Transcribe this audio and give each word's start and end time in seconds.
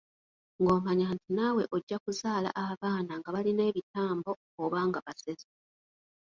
Ng’omanya 0.61 1.07
nti 1.15 1.27
naawe 1.37 1.63
ojja 1.75 1.97
kuzaala 2.03 2.49
abaana 2.65 3.13
nga 3.19 3.29
balina 3.35 3.63
ebitambo 3.69 4.31
oba 4.63 4.79
nga 4.87 4.99
basezi. 5.05 5.49